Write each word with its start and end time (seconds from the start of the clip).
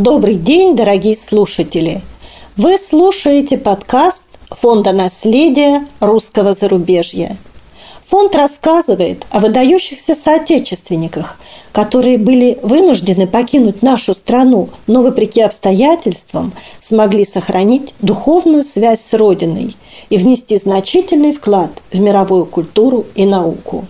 Добрый 0.00 0.36
день, 0.36 0.74
дорогие 0.74 1.14
слушатели! 1.14 2.00
Вы 2.56 2.78
слушаете 2.78 3.58
подкаст 3.58 4.24
Фонда 4.48 4.92
наследия 4.92 5.86
русского 6.00 6.54
зарубежья. 6.54 7.36
Фонд 8.06 8.34
рассказывает 8.34 9.26
о 9.30 9.40
выдающихся 9.40 10.14
соотечественниках, 10.14 11.38
которые 11.72 12.16
были 12.16 12.58
вынуждены 12.62 13.26
покинуть 13.26 13.82
нашу 13.82 14.14
страну, 14.14 14.70
но 14.86 15.02
вопреки 15.02 15.42
обстоятельствам 15.42 16.52
смогли 16.78 17.26
сохранить 17.26 17.92
духовную 18.00 18.62
связь 18.62 19.02
с 19.02 19.12
Родиной 19.12 19.76
и 20.08 20.16
внести 20.16 20.56
значительный 20.56 21.32
вклад 21.32 21.72
в 21.92 22.00
мировую 22.00 22.46
культуру 22.46 23.04
и 23.14 23.26
науку. 23.26 23.84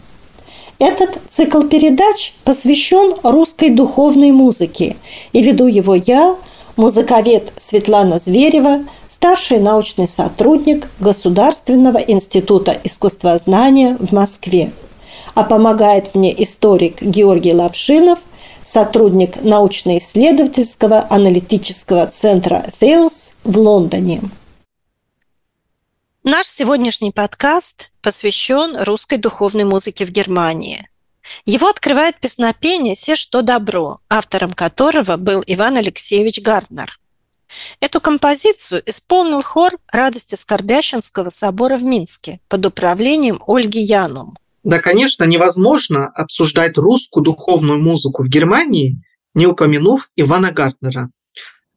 Этот 0.80 1.20
цикл 1.28 1.60
передач 1.60 2.32
посвящен 2.42 3.14
русской 3.22 3.68
духовной 3.68 4.30
музыке, 4.30 4.96
и 5.32 5.42
веду 5.42 5.66
его 5.66 5.94
я, 5.94 6.36
музыковед 6.76 7.52
Светлана 7.58 8.18
Зверева, 8.18 8.86
старший 9.06 9.58
научный 9.58 10.08
сотрудник 10.08 10.88
Государственного 10.98 11.98
института 11.98 12.80
искусствознания 12.82 13.98
в 14.00 14.12
Москве. 14.12 14.72
А 15.34 15.44
помогает 15.44 16.14
мне 16.14 16.42
историк 16.42 17.02
Георгий 17.02 17.52
Лапшинов, 17.52 18.20
сотрудник 18.64 19.42
научно-исследовательского 19.42 21.06
аналитического 21.10 22.06
центра 22.06 22.64
«Теос» 22.80 23.34
в 23.44 23.58
Лондоне. 23.58 24.22
Наш 26.24 26.46
сегодняшний 26.46 27.10
подкаст 27.10 27.89
посвящен 28.02 28.82
русской 28.82 29.18
духовной 29.18 29.64
музыке 29.64 30.04
в 30.04 30.10
Германии. 30.10 30.88
Его 31.44 31.68
открывает 31.68 32.18
песнопение 32.20 32.96
«Се 32.96 33.16
что 33.16 33.42
добро», 33.42 34.00
автором 34.08 34.52
которого 34.52 35.16
был 35.16 35.42
Иван 35.46 35.76
Алексеевич 35.76 36.40
Гарднер. 36.40 36.98
Эту 37.80 38.00
композицию 38.00 38.82
исполнил 38.86 39.42
хор 39.42 39.72
радости 39.92 40.34
Скорбященского 40.34 41.30
собора 41.30 41.76
в 41.76 41.84
Минске 41.84 42.40
под 42.48 42.66
управлением 42.66 43.40
Ольги 43.46 43.80
Янум. 43.80 44.34
Да, 44.62 44.78
конечно, 44.78 45.24
невозможно 45.24 46.08
обсуждать 46.08 46.76
русскую 46.76 47.24
духовную 47.24 47.80
музыку 47.80 48.22
в 48.22 48.28
Германии, 48.28 49.02
не 49.34 49.46
упомянув 49.46 50.10
Ивана 50.16 50.52
Гартнера. 50.52 51.10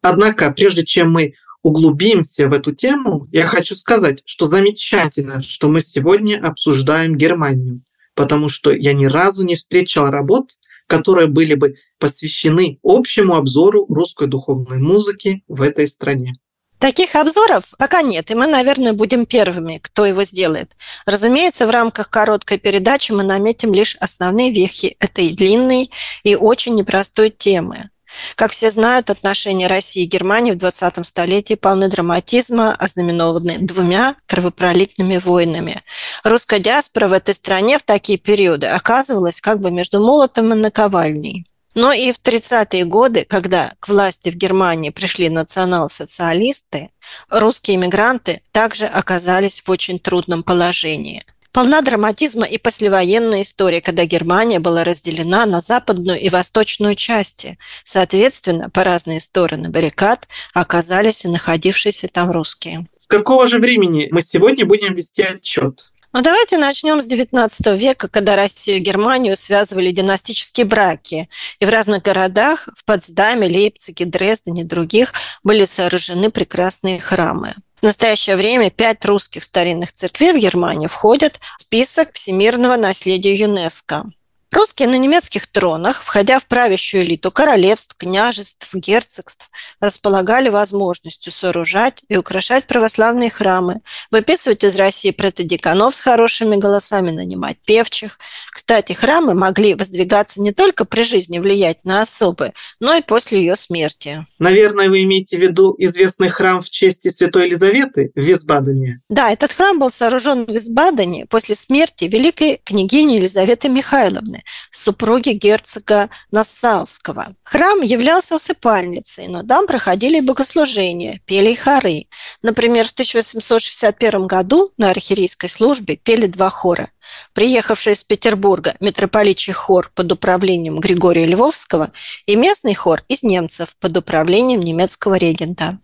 Однако, 0.02 0.52
прежде 0.52 0.86
чем 0.86 1.12
мы 1.12 1.34
углубимся 1.64 2.48
в 2.48 2.54
эту 2.54 2.74
тему, 2.74 3.28
я 3.32 3.48
хочу 3.48 3.76
сказать, 3.76 4.22
что 4.26 4.46
замечательно, 4.46 5.42
что 5.42 5.70
мы 5.70 5.82
сегодня 5.82 6.40
обсуждаем 6.46 7.18
Германию, 7.18 7.82
потому 8.14 8.50
что 8.50 8.72
я 8.72 8.94
ни 8.94 9.06
разу 9.06 9.44
не 9.44 9.56
встречал 9.56 10.12
работ, 10.12 10.52
которые 10.88 11.28
были 11.28 11.56
бы 11.56 11.76
посвящены 11.98 12.80
общему 12.84 13.36
обзору 13.36 13.86
русской 13.88 14.28
духовной 14.28 14.78
музыки 14.78 15.44
в 15.48 15.62
этой 15.62 15.88
стране. 15.88 16.38
Таких 16.84 17.16
обзоров 17.16 17.64
пока 17.78 18.02
нет, 18.02 18.30
и 18.30 18.36
мы, 18.36 18.46
наверное, 18.46 18.92
будем 18.92 19.26
первыми, 19.26 19.80
кто 19.82 20.06
его 20.06 20.26
сделает. 20.26 20.76
Разумеется, 21.06 21.66
в 21.66 21.70
рамках 21.70 22.10
короткой 22.10 22.60
передачи 22.60 23.14
мы 23.14 23.24
наметим 23.24 23.74
лишь 23.74 23.96
основные 24.02 24.52
вехи 24.52 24.98
этой 25.00 25.32
длинной 25.32 25.90
и 26.24 26.36
очень 26.36 26.76
непростой 26.76 27.30
темы. 27.30 27.90
Как 28.36 28.52
все 28.52 28.70
знают, 28.70 29.10
отношения 29.10 29.68
России 29.68 30.04
и 30.04 30.08
Германии 30.08 30.52
в 30.52 30.58
20 30.58 31.06
столетии 31.06 31.56
полны 31.56 31.88
драматизма, 31.88 32.76
ознаменованы 32.76 33.60
двумя 33.60 34.16
кровопролитными 34.26 35.18
войнами. 35.18 35.82
Русская 36.24 36.60
диаспора 36.60 37.08
в 37.08 37.14
этой 37.14 37.34
стране 37.34 37.78
в 37.78 37.84
такие 37.84 38.18
периоды 38.18 38.68
оказывалась 38.68 39.42
как 39.42 39.60
бы 39.60 39.72
между 39.72 40.00
молотом 40.00 40.54
и 40.54 40.56
наковальней. 40.56 41.46
Но 41.76 41.92
и 41.92 42.12
в 42.12 42.20
30-е 42.22 42.86
годы, 42.86 43.26
когда 43.28 43.72
к 43.80 43.88
власти 43.88 44.30
в 44.30 44.36
Германии 44.36 44.92
пришли 44.92 45.30
национал-социалисты, 45.30 46.92
русские 47.30 47.78
иммигранты 47.78 48.42
также 48.52 48.86
оказались 48.86 49.62
в 49.66 49.70
очень 49.72 50.00
трудном 50.00 50.44
положении. 50.44 51.26
Полна 51.54 51.84
драматизма 51.84 52.48
и 52.48 52.58
послевоенная 52.58 53.44
история, 53.44 53.80
когда 53.80 54.06
Германия 54.06 54.60
была 54.60 54.84
разделена 54.84 55.46
на 55.46 55.62
западную 55.62 56.20
и 56.20 56.30
восточную 56.30 56.96
части. 56.96 57.60
Соответственно, 57.84 58.72
по 58.72 58.84
разные 58.84 59.20
стороны 59.20 59.70
баррикад 59.70 60.28
оказались 60.56 61.26
и 61.26 61.28
находившиеся 61.28 62.08
там 62.08 62.32
русские. 62.32 62.88
С 62.98 63.06
какого 63.06 63.48
же 63.48 63.60
времени 63.60 64.08
мы 64.10 64.24
сегодня 64.24 64.66
будем 64.66 64.94
вести 64.94 65.22
отчет? 65.22 65.92
Ну, 66.12 66.24
давайте 66.24 66.58
начнем 66.58 67.00
с 67.00 67.08
XIX 67.08 67.78
века, 67.78 68.08
когда 68.08 68.36
Россию 68.36 68.78
и 68.78 68.82
Германию 68.82 69.36
связывали 69.36 69.92
династические 69.92 70.66
браки. 70.66 71.30
И 71.60 71.66
в 71.66 71.70
разных 71.70 72.02
городах, 72.02 72.68
в 72.76 72.84
Потсдаме, 72.84 73.48
Лейпциге, 73.48 74.06
Дрездене 74.06 74.64
и 74.64 74.66
других, 74.66 75.14
были 75.44 75.66
сооружены 75.66 76.32
прекрасные 76.32 77.00
храмы. 77.00 77.54
В 77.84 77.86
настоящее 77.86 78.38
время 78.38 78.72
пять 78.72 79.04
русских 79.04 79.44
старинных 79.44 79.92
церквей 79.92 80.32
в 80.32 80.38
Германии 80.38 80.88
входят 80.88 81.42
в 81.58 81.64
список 81.64 82.14
всемирного 82.14 82.78
наследия 82.78 83.36
ЮНЕСКО. 83.36 84.06
Русские 84.54 84.88
на 84.88 85.00
немецких 85.00 85.48
тронах, 85.48 86.04
входя 86.04 86.38
в 86.38 86.46
правящую 86.46 87.04
элиту 87.04 87.32
королевств, 87.32 87.96
княжеств, 87.98 88.70
герцогств, 88.72 89.50
располагали 89.80 90.50
возможностью 90.50 91.34
сооружать 91.34 92.04
и 92.08 92.18
украшать 92.18 92.68
православные 92.68 93.32
храмы, 93.32 93.82
выписывать 94.12 94.64
из 94.64 94.76
России 94.76 95.10
протодеканов 95.10 95.96
с 95.96 96.02
хорошими 96.02 96.56
голосами, 96.56 97.10
нанимать 97.10 97.58
певчих. 97.66 98.20
Кстати, 98.52 98.94
храмы 98.94 99.34
могли 99.34 99.74
воздвигаться 99.74 100.40
не 100.40 100.52
только 100.52 100.86
при 100.86 101.02
жизни 101.02 101.40
влиять 101.40 101.84
на 101.84 102.04
особы, 102.04 102.54
но 102.80 102.94
и 102.94 103.02
после 103.02 103.40
ее 103.40 103.56
смерти. 103.56 104.28
Наверное, 104.38 104.88
вы 104.88 105.02
имеете 105.02 105.36
в 105.36 105.42
виду 105.42 105.74
известный 105.80 106.30
храм 106.30 106.62
в 106.62 106.70
честь 106.70 107.12
Святой 107.12 107.48
Елизаветы 107.48 108.12
в 108.14 108.22
Висбадене? 108.22 109.02
Да, 109.10 109.32
этот 109.32 109.52
храм 109.52 109.80
был 109.80 109.90
сооружен 109.90 110.46
в 110.46 110.52
Висбадене 110.52 111.26
после 111.26 111.56
смерти 111.56 112.06
великой 112.06 112.62
княгини 112.64 113.16
Елизаветы 113.16 113.68
Михайловны, 113.68 114.43
супруги 114.72 115.30
герцога 115.30 116.10
Нассауского. 116.32 117.36
Храм 117.44 117.82
являлся 117.82 118.36
усыпальницей, 118.36 119.28
но 119.28 119.44
там 119.44 119.68
проходили 119.68 120.20
богослужения, 120.20 121.22
пели 121.26 121.54
хоры. 121.54 122.08
Например, 122.42 122.88
в 122.88 122.92
1861 122.92 124.28
году 124.28 124.72
на 124.78 124.90
архиерейской 124.90 125.50
службе 125.50 125.98
пели 125.98 126.28
два 126.28 126.50
хора. 126.50 126.90
Приехавший 127.34 127.94
из 127.94 128.04
Петербурга 128.04 128.76
митрополичий 128.80 129.54
хор 129.54 129.92
под 129.94 130.12
управлением 130.12 130.80
Григория 130.80 131.26
Львовского 131.26 131.92
и 132.26 132.36
местный 132.36 132.74
хор 132.74 133.04
из 133.08 133.24
немцев 133.24 133.76
под 133.80 133.98
управлением 133.98 134.62
немецкого 134.62 135.16
регента. 135.16 135.80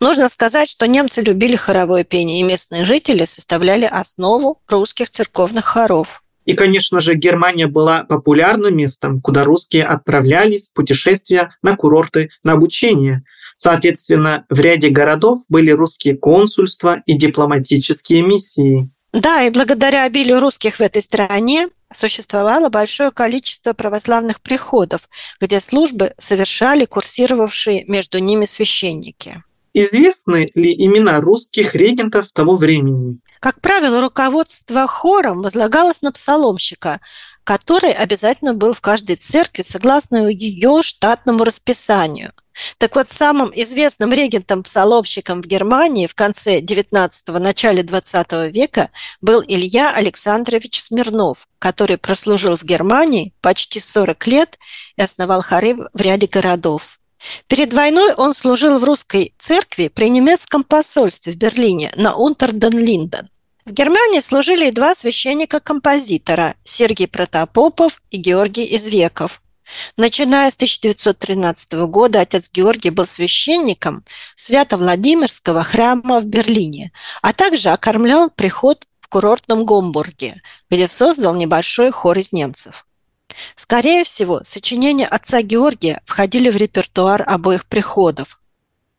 Нужно 0.00 0.28
сказать, 0.28 0.68
что 0.68 0.86
немцы 0.86 1.20
любили 1.20 1.56
хоровое 1.56 2.04
пение, 2.04 2.40
и 2.40 2.44
местные 2.44 2.84
жители 2.84 3.24
составляли 3.24 3.84
основу 3.84 4.60
русских 4.68 5.10
церковных 5.10 5.64
хоров. 5.64 6.23
И, 6.44 6.54
конечно 6.54 7.00
же, 7.00 7.14
Германия 7.14 7.66
была 7.66 8.04
популярным 8.04 8.76
местом, 8.76 9.20
куда 9.20 9.44
русские 9.44 9.84
отправлялись 9.84 10.68
в 10.68 10.72
путешествия 10.72 11.54
на 11.62 11.76
курорты 11.76 12.30
на 12.42 12.52
обучение. 12.52 13.24
Соответственно, 13.56 14.44
в 14.50 14.60
ряде 14.60 14.88
городов 14.88 15.42
были 15.48 15.70
русские 15.70 16.16
консульства 16.16 17.02
и 17.06 17.14
дипломатические 17.14 18.22
миссии. 18.22 18.90
Да, 19.12 19.44
и 19.44 19.50
благодаря 19.50 20.04
обилию 20.04 20.40
русских 20.40 20.76
в 20.76 20.80
этой 20.80 21.00
стране 21.00 21.68
существовало 21.92 22.68
большое 22.68 23.12
количество 23.12 23.72
православных 23.72 24.40
приходов, 24.40 25.08
где 25.40 25.60
службы 25.60 26.14
совершали 26.18 26.84
курсировавшие 26.84 27.84
между 27.86 28.18
ними 28.18 28.44
священники. 28.44 29.42
Известны 29.72 30.48
ли 30.56 30.72
имена 30.72 31.20
русских 31.20 31.76
регентов 31.76 32.32
того 32.32 32.56
времени? 32.56 33.20
Как 33.44 33.60
правило, 33.60 34.00
руководство 34.00 34.86
хором 34.86 35.42
возлагалось 35.42 36.00
на 36.00 36.12
псаломщика, 36.12 37.02
который 37.44 37.92
обязательно 37.92 38.54
был 38.54 38.72
в 38.72 38.80
каждой 38.80 39.16
церкви 39.16 39.60
согласно 39.60 40.28
ее 40.28 40.80
штатному 40.82 41.44
расписанию. 41.44 42.32
Так 42.78 42.96
вот, 42.96 43.10
самым 43.10 43.52
известным 43.54 44.14
регентом-псаломщиком 44.14 45.42
в 45.42 45.46
Германии 45.46 46.06
в 46.06 46.14
конце 46.14 46.60
XIX– 46.60 47.10
начале 47.38 47.82
XX 47.82 48.48
века 48.50 48.88
был 49.20 49.44
Илья 49.46 49.92
Александрович 49.94 50.80
Смирнов, 50.80 51.46
который 51.58 51.98
прослужил 51.98 52.56
в 52.56 52.62
Германии 52.62 53.34
почти 53.42 53.78
40 53.78 54.26
лет 54.26 54.58
и 54.96 55.02
основал 55.02 55.42
хоры 55.42 55.76
в 55.92 56.00
ряде 56.00 56.28
городов. 56.28 56.98
Перед 57.46 57.74
войной 57.74 58.14
он 58.14 58.32
служил 58.32 58.78
в 58.78 58.84
русской 58.84 59.34
церкви 59.38 59.88
при 59.88 60.08
немецком 60.08 60.64
посольстве 60.64 61.34
в 61.34 61.36
Берлине 61.36 61.92
на 61.96 62.14
Унтерден-Линден. 62.14 63.28
В 63.64 63.72
Германии 63.72 64.20
служили 64.20 64.68
два 64.68 64.94
священника-композитора– 64.94 66.54
Сергей 66.64 67.08
Протопопов 67.08 68.02
и 68.10 68.18
Георгий 68.18 68.76
Извеков. 68.76 69.40
Начиная 69.96 70.50
с 70.50 70.54
1913 70.56 71.72
года 71.86 72.20
отец 72.20 72.50
Георгий 72.52 72.90
был 72.90 73.06
священником 73.06 74.04
Свято-Владимирского 74.36 75.64
храма 75.64 76.20
в 76.20 76.26
Берлине, 76.26 76.92
а 77.22 77.32
также 77.32 77.70
окормлял 77.70 78.28
приход 78.28 78.86
в 79.00 79.08
курортном 79.08 79.64
Гомбурге, 79.64 80.42
где 80.68 80.86
создал 80.86 81.34
небольшой 81.34 81.90
хор 81.90 82.18
из 82.18 82.32
немцев. 82.32 82.84
Скорее 83.56 84.04
всего, 84.04 84.42
сочинения 84.44 85.06
отца 85.06 85.40
Георгия 85.40 86.02
входили 86.04 86.50
в 86.50 86.56
репертуар 86.56 87.24
обоих 87.26 87.64
приходов. 87.64 88.38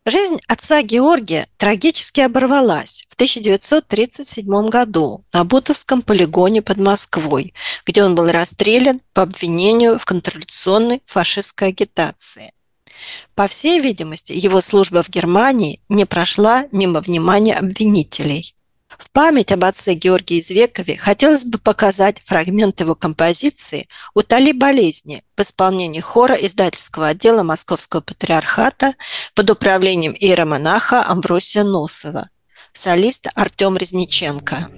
Жизнь 0.07 0.39
отца 0.47 0.83
Георгия 0.83 1.47
трагически 1.57 2.21
оборвалась 2.21 3.07
в 3.09 3.15
1937 3.15 4.69
году 4.69 5.25
на 5.33 5.43
Бутовском 5.45 6.03
полигоне 6.03 6.61
под 6.61 6.77
Москвой, 6.77 7.55
где 7.87 8.03
он 8.03 8.13
был 8.13 8.29
расстрелян 8.29 9.01
по 9.13 9.23
обвинению 9.23 9.97
в 9.97 10.05
контрреволюционной 10.05 11.01
фашистской 11.07 11.69
агитации. 11.69 12.53
По 13.33 13.47
всей 13.47 13.79
видимости, 13.79 14.31
его 14.31 14.61
служба 14.61 15.01
в 15.01 15.09
Германии 15.09 15.81
не 15.89 16.05
прошла 16.05 16.67
мимо 16.71 17.01
внимания 17.01 17.55
обвинителей. 17.55 18.54
В 18.97 19.12
память 19.12 19.51
об 19.51 19.65
отце 19.65 19.94
Георгии 19.94 20.39
Извекове 20.39 20.97
хотелось 20.97 21.45
бы 21.45 21.57
показать 21.57 22.21
фрагмент 22.24 22.80
его 22.80 22.95
композиции 22.95 23.88
«Утоли 24.13 24.51
болезни» 24.51 25.24
в 25.36 25.42
исполнении 25.42 26.00
хора 26.00 26.36
издательского 26.36 27.07
отдела 27.07 27.44
Московского 27.44 28.01
патриархата 28.01 28.95
под 29.33 29.50
управлением 29.50 30.15
иеромонаха 30.18 31.06
Амвросия 31.06 31.63
Носова. 31.63 32.30
Солист 32.74 33.27
Артем 33.36 33.77
Резниченко. 33.77 34.69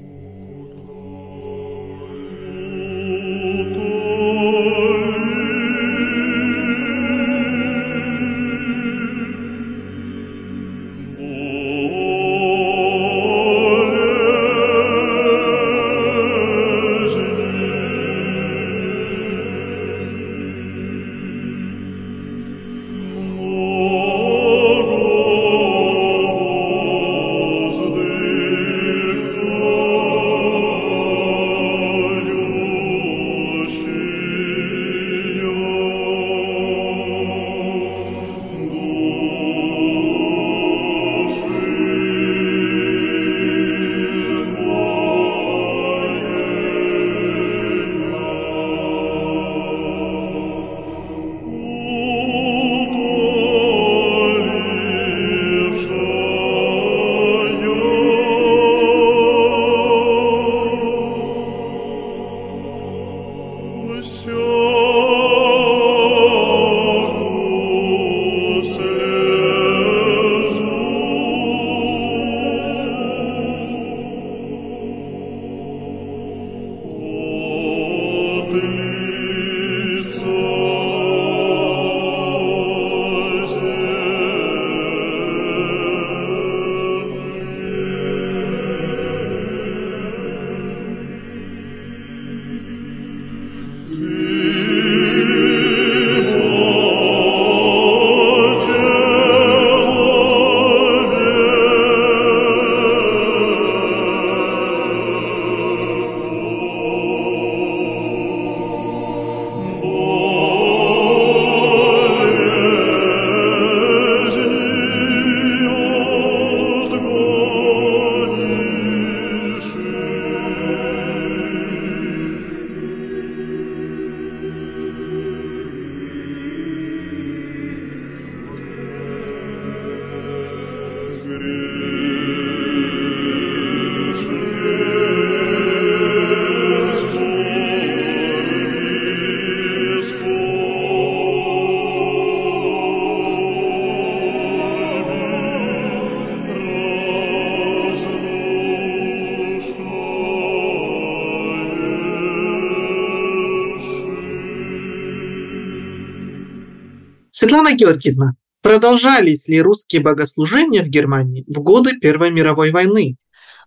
Светлана 157.67 157.74
Георгиевна, 157.75 158.31
продолжались 158.62 159.47
ли 159.50 159.62
русские 159.62 160.01
богослужения 160.01 160.83
в 160.83 160.88
Германии 160.88 161.43
в 161.47 161.59
годы 161.59 161.97
Первой 162.00 162.31
мировой 162.31 162.71
войны? 162.71 163.17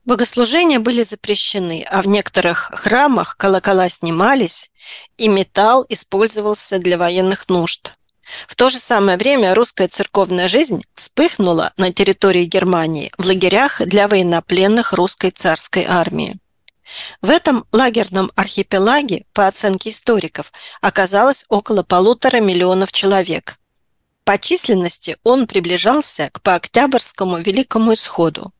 Богослужения 0.06 0.80
были 0.80 1.02
запрещены, 1.02 1.86
а 1.86 2.00
в 2.00 2.08
некоторых 2.08 2.70
храмах 2.74 3.36
колокола 3.36 3.90
снимались, 3.90 4.70
и 5.18 5.28
металл 5.28 5.84
использовался 5.90 6.78
для 6.78 6.96
военных 6.96 7.50
нужд. 7.50 7.92
В 8.48 8.56
то 8.56 8.70
же 8.70 8.78
самое 8.78 9.18
время 9.18 9.54
русская 9.54 9.88
церковная 9.88 10.48
жизнь 10.48 10.82
вспыхнула 10.94 11.72
на 11.76 11.92
территории 11.92 12.44
Германии 12.44 13.12
в 13.18 13.26
лагерях 13.26 13.82
для 13.84 14.08
военнопленных 14.08 14.94
русской 14.94 15.30
царской 15.30 15.84
армии. 15.86 16.38
В 17.20 17.30
этом 17.30 17.66
лагерном 17.70 18.30
архипелаге, 18.34 19.24
по 19.34 19.46
оценке 19.46 19.90
историков, 19.90 20.52
оказалось 20.80 21.44
около 21.48 21.82
полутора 21.82 22.40
миллионов 22.40 22.92
человек. 22.92 23.59
По 24.24 24.38
численности 24.38 25.16
он 25.24 25.46
приближался 25.46 26.30
к 26.32 26.42
пооктябрьскому 26.42 27.38
Великому 27.38 27.94
Исходу. 27.94 28.52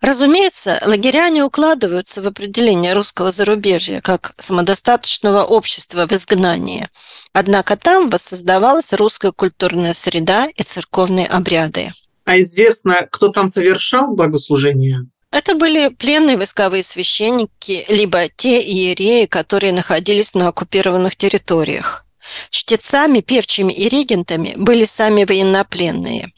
Разумеется, 0.00 0.78
лагеря 0.84 1.28
не 1.28 1.42
укладываются 1.42 2.22
в 2.22 2.26
определение 2.26 2.92
русского 2.92 3.32
зарубежья 3.32 4.00
как 4.00 4.34
самодостаточного 4.38 5.42
общества 5.44 6.06
в 6.06 6.12
изгнании. 6.12 6.88
Однако 7.32 7.76
там 7.76 8.08
воссоздавалась 8.08 8.92
русская 8.92 9.32
культурная 9.32 9.92
среда 9.92 10.46
и 10.54 10.62
церковные 10.62 11.26
обряды. 11.26 11.92
А 12.24 12.40
известно, 12.40 13.08
кто 13.10 13.28
там 13.28 13.48
совершал 13.48 14.14
богослужение? 14.14 15.06
Это 15.32 15.54
были 15.54 15.88
пленные 15.88 16.36
войсковые 16.36 16.82
священники, 16.82 17.84
либо 17.88 18.28
те 18.28 18.62
иереи, 18.62 19.26
которые 19.26 19.72
находились 19.72 20.34
на 20.34 20.48
оккупированных 20.48 21.16
территориях. 21.16 22.05
Чтецами, 22.50 23.20
певчими 23.20 23.72
и 23.72 23.88
регентами 23.88 24.54
были 24.56 24.84
сами 24.84 25.24
военнопленные. 25.24 26.32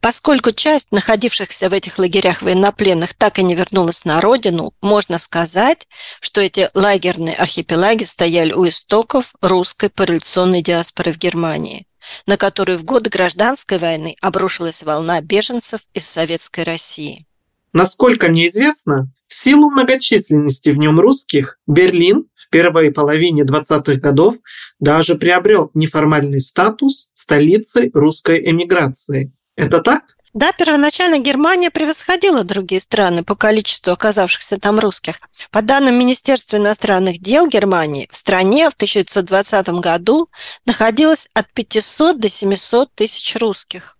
Поскольку 0.00 0.52
часть 0.52 0.92
находившихся 0.92 1.68
в 1.68 1.74
этих 1.74 1.98
лагерях 1.98 2.40
военнопленных 2.40 3.14
так 3.14 3.38
и 3.38 3.42
не 3.42 3.54
вернулась 3.54 4.06
на 4.06 4.20
родину, 4.20 4.72
можно 4.80 5.18
сказать, 5.18 5.86
что 6.20 6.40
эти 6.40 6.70
лагерные 6.72 7.34
архипелаги 7.34 8.04
стояли 8.04 8.52
у 8.52 8.66
истоков 8.66 9.34
русской 9.42 9.90
пореволюционной 9.90 10.62
диаспоры 10.62 11.12
в 11.12 11.18
Германии, 11.18 11.86
на 12.24 12.38
которую 12.38 12.78
в 12.78 12.84
годы 12.84 13.10
гражданской 13.10 13.76
войны 13.76 14.16
обрушилась 14.22 14.82
волна 14.82 15.20
беженцев 15.20 15.82
из 15.92 16.08
Советской 16.08 16.64
России. 16.64 17.26
Насколько 17.72 18.28
мне 18.28 18.48
известно, 18.48 19.12
в 19.28 19.34
силу 19.34 19.70
многочисленности 19.70 20.70
в 20.70 20.78
нем 20.78 20.98
русских, 20.98 21.58
Берлин 21.66 22.26
в 22.34 22.50
первой 22.50 22.90
половине 22.90 23.44
20-х 23.44 24.00
годов 24.00 24.36
даже 24.80 25.14
приобрел 25.14 25.70
неформальный 25.74 26.40
статус 26.40 27.10
столицы 27.14 27.90
русской 27.94 28.50
эмиграции. 28.50 29.32
Это 29.56 29.80
так? 29.80 30.02
Да, 30.32 30.52
первоначально 30.52 31.18
Германия 31.18 31.70
превосходила 31.70 32.44
другие 32.44 32.80
страны 32.80 33.24
по 33.24 33.34
количеству 33.34 33.92
оказавшихся 33.92 34.58
там 34.58 34.78
русских. 34.78 35.16
По 35.50 35.60
данным 35.60 35.96
Министерства 35.96 36.56
иностранных 36.56 37.20
дел 37.20 37.48
Германии, 37.48 38.08
в 38.10 38.16
стране 38.16 38.70
в 38.70 38.74
1920 38.74 39.68
году 39.80 40.28
находилось 40.66 41.28
от 41.34 41.52
500 41.52 42.20
до 42.20 42.28
700 42.28 42.94
тысяч 42.94 43.36
русских, 43.36 43.98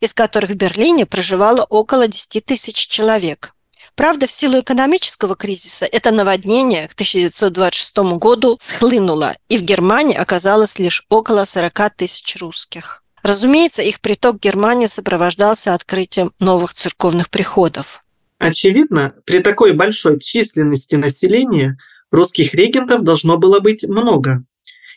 из 0.00 0.14
которых 0.14 0.50
в 0.50 0.54
Берлине 0.54 1.06
проживало 1.06 1.64
около 1.64 2.08
10 2.08 2.44
тысяч 2.44 2.86
человек. 2.88 3.54
Правда, 3.94 4.26
в 4.26 4.30
силу 4.30 4.60
экономического 4.60 5.36
кризиса 5.36 5.84
это 5.84 6.10
наводнение 6.10 6.88
к 6.88 6.92
1926 6.94 7.98
году 8.18 8.56
схлынуло, 8.58 9.34
и 9.48 9.58
в 9.58 9.62
Германии 9.62 10.16
оказалось 10.16 10.78
лишь 10.78 11.04
около 11.10 11.44
40 11.44 11.90
тысяч 11.96 12.36
русских. 12.40 13.02
Разумеется, 13.22 13.82
их 13.82 14.00
приток 14.00 14.36
в 14.36 14.40
Германию 14.40 14.88
сопровождался 14.88 15.74
открытием 15.74 16.32
новых 16.40 16.74
церковных 16.74 17.30
приходов. 17.30 18.02
Очевидно, 18.38 19.14
при 19.24 19.38
такой 19.38 19.72
большой 19.72 20.18
численности 20.18 20.96
населения 20.96 21.78
русских 22.10 22.54
регентов 22.54 23.04
должно 23.04 23.38
было 23.38 23.60
быть 23.60 23.84
много. 23.84 24.44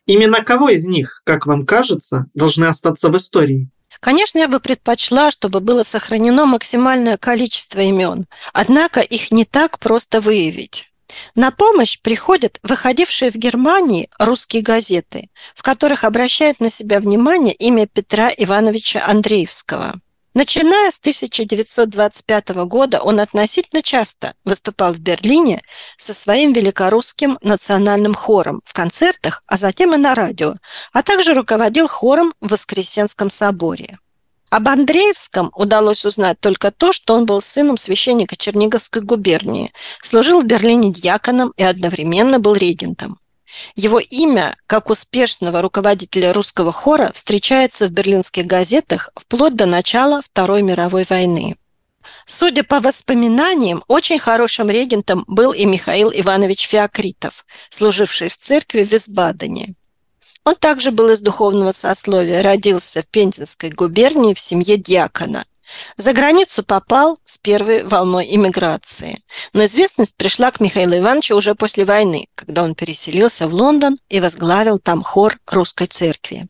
Именно 0.07 0.43
кого 0.43 0.69
из 0.69 0.87
них, 0.87 1.21
как 1.23 1.45
вам 1.45 1.65
кажется, 1.65 2.25
должны 2.33 2.65
остаться 2.65 3.09
в 3.09 3.17
истории? 3.17 3.69
Конечно, 3.99 4.39
я 4.39 4.47
бы 4.47 4.59
предпочла, 4.59 5.31
чтобы 5.31 5.59
было 5.59 5.83
сохранено 5.83 6.45
максимальное 6.45 7.17
количество 7.17 7.79
имен, 7.79 8.25
однако 8.53 9.01
их 9.01 9.31
не 9.31 9.45
так 9.45 9.79
просто 9.79 10.21
выявить. 10.21 10.89
На 11.35 11.51
помощь 11.51 11.99
приходят 12.01 12.59
выходившие 12.63 13.31
в 13.31 13.35
Германии 13.35 14.09
русские 14.19 14.61
газеты, 14.61 15.29
в 15.53 15.63
которых 15.63 16.03
обращает 16.03 16.59
на 16.59 16.69
себя 16.69 16.99
внимание 16.99 17.53
имя 17.53 17.87
Петра 17.87 18.31
Ивановича 18.35 19.05
Андреевского. 19.05 19.95
Начиная 20.35 20.91
с 20.91 20.99
1925 20.99 22.49
года 22.67 22.99
он 22.99 23.21
относительно 23.21 23.81
часто 23.81 24.33
выступал 24.43 24.91
в 24.91 24.99
Берлине 24.99 25.63
со 25.95 26.13
своим 26.13 26.51
великорусским 26.51 27.37
национальным 27.41 28.13
хором 28.13 28.61
в 28.65 28.73
концертах, 28.73 29.43
а 29.47 29.55
затем 29.55 29.93
и 29.93 29.97
на 29.97 30.13
радио, 30.13 30.55
а 30.91 31.03
также 31.03 31.33
руководил 31.33 31.87
хором 31.87 32.33
в 32.41 32.49
Воскресенском 32.49 33.29
соборе. 33.29 33.97
Об 34.49 34.67
Андреевском 34.67 35.51
удалось 35.55 36.03
узнать 36.03 36.37
только 36.41 36.69
то, 36.69 36.91
что 36.91 37.13
он 37.13 37.25
был 37.25 37.41
сыном 37.41 37.77
священника 37.77 38.35
Черниговской 38.35 39.03
губернии, 39.03 39.71
служил 40.03 40.41
в 40.41 40.45
Берлине 40.45 40.91
дьяконом 40.91 41.53
и 41.55 41.63
одновременно 41.63 42.39
был 42.39 42.55
регентом. 42.55 43.19
Его 43.75 43.99
имя, 43.99 44.55
как 44.67 44.89
успешного 44.89 45.61
руководителя 45.61 46.33
русского 46.33 46.71
хора, 46.71 47.11
встречается 47.13 47.87
в 47.87 47.91
берлинских 47.91 48.45
газетах 48.45 49.09
вплоть 49.15 49.55
до 49.55 49.65
начала 49.65 50.21
Второй 50.21 50.61
мировой 50.61 51.05
войны. 51.09 51.55
Судя 52.25 52.63
по 52.63 52.79
воспоминаниям, 52.79 53.83
очень 53.87 54.19
хорошим 54.19 54.69
регентом 54.69 55.23
был 55.27 55.51
и 55.51 55.65
Михаил 55.65 56.11
Иванович 56.13 56.67
Феокритов, 56.67 57.45
служивший 57.69 58.29
в 58.29 58.37
церкви 58.37 58.83
в 58.83 58.91
Висбадене. 58.91 59.75
Он 60.43 60.55
также 60.55 60.91
был 60.91 61.09
из 61.09 61.21
духовного 61.21 61.71
сословия, 61.71 62.43
родился 62.43 63.01
в 63.01 63.07
Пензенской 63.07 63.71
губернии 63.71 64.35
в 64.35 64.39
семье 64.39 64.77
диакона. 64.77 65.45
За 65.97 66.13
границу 66.13 66.63
попал 66.63 67.17
с 67.25 67.37
первой 67.37 67.83
волной 67.83 68.35
иммиграции. 68.35 69.21
Но 69.53 69.65
известность 69.65 70.15
пришла 70.15 70.51
к 70.51 70.59
Михаилу 70.59 70.97
Ивановичу 70.97 71.35
уже 71.35 71.55
после 71.55 71.85
войны, 71.85 72.27
когда 72.35 72.63
он 72.63 72.75
переселился 72.75 73.47
в 73.47 73.53
Лондон 73.53 73.97
и 74.09 74.19
возглавил 74.19 74.79
там 74.79 75.03
хор 75.03 75.37
русской 75.47 75.87
церкви. 75.87 76.47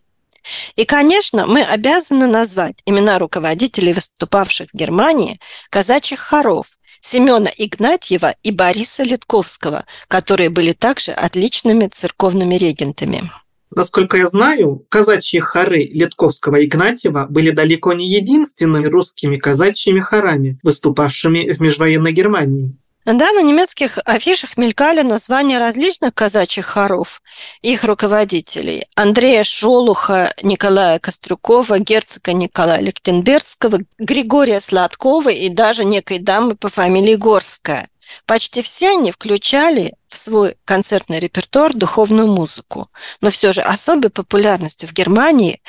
И, 0.75 0.85
конечно, 0.85 1.47
мы 1.47 1.63
обязаны 1.63 2.27
назвать 2.27 2.75
имена 2.85 3.17
руководителей, 3.19 3.93
выступавших 3.93 4.69
в 4.71 4.77
Германии, 4.77 5.39
казачьих 5.69 6.19
хоров, 6.19 6.67
Семена 7.01 7.51
Игнатьева 7.55 8.35
и 8.41 8.51
Бориса 8.51 9.03
Литковского, 9.03 9.85
которые 10.07 10.49
были 10.49 10.71
также 10.71 11.11
отличными 11.11 11.87
церковными 11.87 12.55
регентами. 12.55 13.31
Насколько 13.75 14.17
я 14.17 14.27
знаю, 14.27 14.85
казачьи 14.89 15.39
хоры 15.39 15.83
Литковского 15.83 16.55
и 16.55 16.65
Игнатьева 16.65 17.27
были 17.29 17.51
далеко 17.51 17.91
не 17.91 18.07
единственными 18.07 18.87
русскими 18.87 19.37
казачьими 19.37 19.99
хорами, 19.99 20.57
выступавшими 20.63 21.51
в 21.51 21.59
межвоенной 21.59 22.13
Германии. 22.13 22.73
Да, 23.05 23.31
на 23.33 23.43
немецких 23.43 23.99
афишах 24.03 24.57
мелькали 24.57 25.03
названия 25.03 25.59
различных 25.59 26.15
казачьих 26.15 26.65
хоров, 26.65 27.21
их 27.61 27.83
руководителей. 27.83 28.87
Андрея 28.95 29.43
Шолуха, 29.43 30.33
Николая 30.41 30.97
Кострюкова, 30.97 31.77
герцога 31.77 32.33
Николая 32.33 32.79
Лектенбергского, 32.79 33.81
Григория 33.99 34.59
Сладкова 34.59 35.29
и 35.29 35.49
даже 35.49 35.85
некой 35.85 36.17
дамы 36.17 36.55
по 36.55 36.67
фамилии 36.67 37.13
Горская. 37.13 37.89
Почти 38.25 38.61
все 38.61 38.91
они 38.91 39.11
включали 39.11 39.93
в 40.07 40.17
свой 40.17 40.55
концертный 40.65 41.19
репертуар 41.19 41.73
духовную 41.73 42.27
музыку, 42.27 42.89
но 43.21 43.29
все 43.29 43.53
же 43.53 43.61
особой 43.61 44.09
популярностью 44.09 44.87
в 44.89 44.93
Германии 44.93 45.61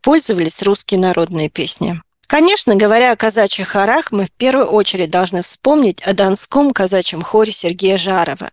пользовались 0.00 0.62
русские 0.62 1.00
народные 1.00 1.48
песни. 1.48 2.00
Конечно, 2.26 2.74
говоря 2.74 3.12
о 3.12 3.16
казачьих 3.16 3.68
хорах, 3.68 4.10
мы 4.10 4.26
в 4.26 4.32
первую 4.32 4.66
очередь 4.66 5.10
должны 5.10 5.42
вспомнить 5.42 6.02
о 6.02 6.14
донском 6.14 6.72
казачьем 6.72 7.22
хоре 7.22 7.52
Сергея 7.52 7.98
Жарова. 7.98 8.50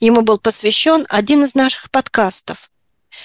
Ему 0.00 0.22
был 0.22 0.38
посвящен 0.38 1.06
один 1.08 1.44
из 1.44 1.54
наших 1.54 1.90
подкастов. 1.90 2.70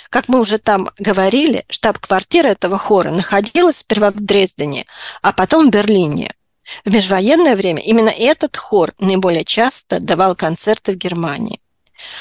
Как 0.10 0.28
мы 0.28 0.40
уже 0.40 0.58
там 0.58 0.90
говорили, 1.00 1.66
штаб-квартира 1.70 2.50
этого 2.50 2.78
хора 2.78 3.12
находилась 3.12 3.78
сперва 3.78 4.12
в 4.12 4.20
Дрездене, 4.20 4.86
а 5.22 5.32
потом 5.32 5.68
в 5.68 5.72
Берлине– 5.72 6.32
в 6.84 6.94
межвоенное 6.94 7.56
время 7.56 7.82
именно 7.82 8.10
этот 8.10 8.58
хор 8.58 8.94
наиболее 9.00 9.46
часто 9.46 10.00
давал 10.00 10.36
концерты 10.36 10.94
в 10.94 10.96
Германии. 10.96 11.60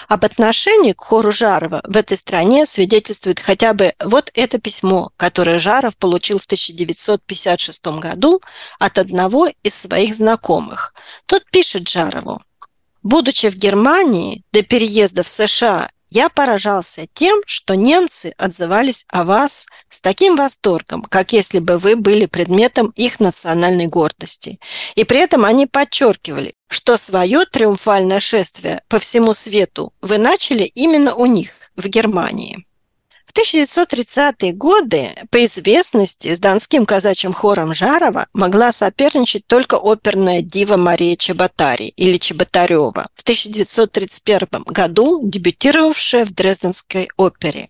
Об 0.08 0.24
отношении 0.24 0.92
к 0.92 1.00
хору 1.00 1.32
Жарова 1.32 1.82
в 1.84 1.96
этой 1.96 2.16
стране 2.16 2.64
свидетельствует 2.64 3.40
хотя 3.40 3.74
бы 3.74 3.92
вот 4.02 4.30
это 4.34 4.58
письмо, 4.58 5.10
которое 5.16 5.58
Жаров 5.58 5.96
получил 5.96 6.38
в 6.38 6.44
1956 6.44 7.86
году 7.98 8.40
от 8.78 8.98
одного 8.98 9.50
из 9.62 9.74
своих 9.74 10.14
знакомых. 10.14 10.94
Тот 11.26 11.44
пишет 11.50 11.88
Жарову. 11.88 12.40
Будучи 13.02 13.50
в 13.50 13.56
Германии 13.56 14.42
до 14.52 14.62
переезда 14.62 15.22
в 15.22 15.28
США 15.28 15.90
я 16.14 16.28
поражался 16.28 17.06
тем, 17.12 17.42
что 17.44 17.74
немцы 17.74 18.32
отзывались 18.38 19.04
о 19.08 19.24
вас 19.24 19.66
с 19.90 20.00
таким 20.00 20.36
восторгом, 20.36 21.02
как 21.02 21.32
если 21.32 21.58
бы 21.58 21.76
вы 21.76 21.96
были 21.96 22.26
предметом 22.26 22.92
их 22.94 23.18
национальной 23.18 23.88
гордости. 23.88 24.60
И 24.94 25.02
при 25.02 25.18
этом 25.18 25.44
они 25.44 25.66
подчеркивали, 25.66 26.54
что 26.68 26.96
свое 26.96 27.44
триумфальное 27.46 28.20
шествие 28.20 28.82
по 28.88 29.00
всему 29.00 29.34
свету 29.34 29.92
вы 30.00 30.18
начали 30.18 30.62
именно 30.62 31.16
у 31.16 31.26
них, 31.26 31.50
в 31.74 31.88
Германии. 31.88 32.64
1930-е 33.36 34.52
годы 34.52 35.10
по 35.30 35.44
известности 35.44 36.34
с 36.34 36.38
донским 36.38 36.86
казачьим 36.86 37.32
хором 37.32 37.74
Жарова 37.74 38.26
могла 38.32 38.72
соперничать 38.72 39.46
только 39.46 39.74
оперная 39.74 40.40
дива 40.40 40.76
Мария 40.76 41.16
Чеботари 41.16 41.88
или 41.96 42.18
Чеботарева, 42.18 43.06
в 43.14 43.22
1931 43.22 44.62
году 44.66 45.28
дебютировавшая 45.28 46.24
в 46.24 46.32
Дрезденской 46.32 47.08
опере. 47.16 47.68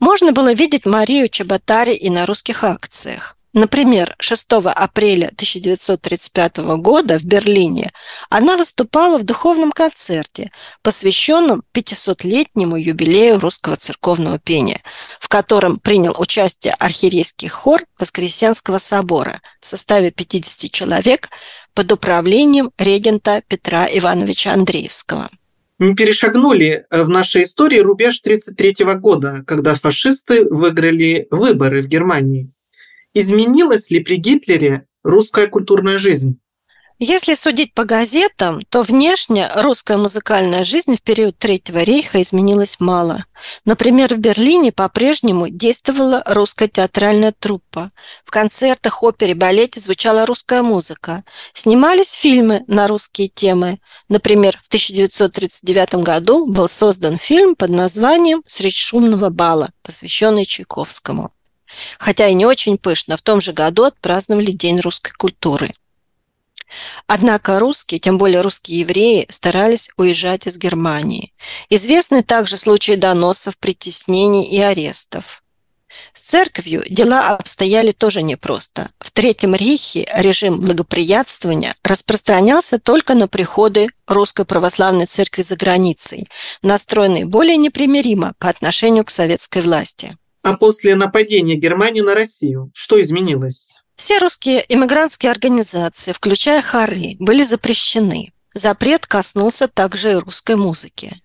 Можно 0.00 0.32
было 0.32 0.52
видеть 0.52 0.86
Марию 0.86 1.28
Чеботари 1.28 1.94
и 1.94 2.10
на 2.10 2.26
русских 2.26 2.64
акциях. 2.64 3.35
Например, 3.56 4.14
6 4.18 4.52
апреля 4.66 5.28
1935 5.28 6.58
года 6.76 7.18
в 7.18 7.24
Берлине 7.24 7.90
она 8.28 8.58
выступала 8.58 9.16
в 9.16 9.24
духовном 9.24 9.72
концерте, 9.72 10.50
посвященном 10.82 11.62
500-летнему 11.72 12.76
юбилею 12.76 13.40
русского 13.40 13.76
церковного 13.76 14.38
пения, 14.38 14.82
в 15.18 15.28
котором 15.28 15.78
принял 15.78 16.14
участие 16.18 16.74
архиерейский 16.74 17.48
хор 17.48 17.80
Воскресенского 17.98 18.76
собора 18.76 19.40
в 19.58 19.66
составе 19.66 20.10
50 20.10 20.70
человек 20.70 21.30
под 21.72 21.90
управлением 21.90 22.72
регента 22.76 23.42
Петра 23.48 23.86
Ивановича 23.90 24.52
Андреевского. 24.52 25.30
Мы 25.78 25.94
перешагнули 25.94 26.84
в 26.90 27.08
нашей 27.08 27.44
истории 27.44 27.78
рубеж 27.78 28.20
1933 28.20 28.96
года, 28.96 29.44
когда 29.46 29.74
фашисты 29.74 30.44
выиграли 30.44 31.26
выборы 31.30 31.80
в 31.80 31.86
Германии. 31.86 32.50
Изменилась 33.18 33.90
ли 33.90 34.00
при 34.00 34.16
Гитлере 34.16 34.84
русская 35.02 35.46
культурная 35.46 35.96
жизнь? 35.96 36.38
Если 36.98 37.32
судить 37.32 37.72
по 37.72 37.84
газетам, 37.84 38.60
то 38.68 38.82
внешне 38.82 39.50
русская 39.54 39.96
музыкальная 39.96 40.64
жизнь 40.64 40.96
в 40.96 41.02
период 41.02 41.38
Третьего 41.38 41.78
рейха 41.78 42.20
изменилась 42.20 42.76
мало. 42.78 43.24
Например, 43.64 44.12
в 44.12 44.18
Берлине 44.18 44.70
по-прежнему 44.70 45.48
действовала 45.48 46.22
русская 46.26 46.68
театральная 46.68 47.32
труппа. 47.32 47.90
В 48.26 48.30
концертах, 48.30 49.02
опере, 49.02 49.34
балете 49.34 49.80
звучала 49.80 50.26
русская 50.26 50.62
музыка. 50.62 51.24
Снимались 51.54 52.12
фильмы 52.12 52.64
на 52.66 52.86
русские 52.86 53.28
темы. 53.28 53.78
Например, 54.10 54.60
в 54.62 54.68
1939 54.68 56.02
году 56.04 56.44
был 56.52 56.68
создан 56.68 57.16
фильм 57.16 57.56
под 57.56 57.70
названием 57.70 58.42
«Средь 58.44 58.76
шумного 58.76 59.30
бала», 59.30 59.70
посвященный 59.82 60.44
Чайковскому. 60.44 61.32
Хотя 61.98 62.28
и 62.28 62.34
не 62.34 62.46
очень 62.46 62.78
пышно, 62.78 63.16
в 63.16 63.22
том 63.22 63.40
же 63.40 63.52
году 63.52 63.84
отпраздновали 63.84 64.52
День 64.52 64.80
русской 64.80 65.12
культуры. 65.12 65.74
Однако 67.06 67.58
русские, 67.58 68.00
тем 68.00 68.18
более 68.18 68.40
русские 68.40 68.80
евреи, 68.80 69.26
старались 69.30 69.90
уезжать 69.96 70.46
из 70.46 70.58
Германии. 70.58 71.32
Известны 71.70 72.22
также 72.22 72.56
случаи 72.56 72.96
доносов, 72.96 73.56
притеснений 73.58 74.44
и 74.44 74.60
арестов. 74.60 75.42
С 76.14 76.22
церковью 76.24 76.82
дела 76.88 77.36
обстояли 77.36 77.92
тоже 77.92 78.22
непросто. 78.22 78.90
В 79.00 79.10
Третьем 79.10 79.54
рейхе 79.54 80.08
режим 80.14 80.60
благоприятствования 80.60 81.74
распространялся 81.82 82.78
только 82.78 83.14
на 83.14 83.28
приходы 83.28 83.88
Русской 84.06 84.44
Православной 84.44 85.06
Церкви 85.06 85.42
за 85.42 85.56
границей, 85.56 86.28
настроенной 86.62 87.24
более 87.24 87.56
непримиримо 87.56 88.34
по 88.38 88.48
отношению 88.48 89.04
к 89.04 89.10
советской 89.10 89.62
власти. 89.62 90.16
А 90.46 90.52
после 90.52 90.94
нападения 90.94 91.56
Германии 91.56 92.02
на 92.02 92.14
Россию 92.14 92.70
что 92.72 93.00
изменилось? 93.00 93.74
Все 93.96 94.18
русские 94.18 94.64
иммигрантские 94.68 95.32
организации, 95.32 96.12
включая 96.12 96.62
хоры, 96.62 97.16
были 97.18 97.42
запрещены. 97.42 98.32
Запрет 98.54 99.08
коснулся 99.08 99.66
также 99.66 100.12
и 100.12 100.14
русской 100.14 100.54
музыки. 100.54 101.20